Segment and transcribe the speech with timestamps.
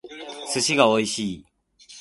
[0.51, 1.45] 寿司が美味しい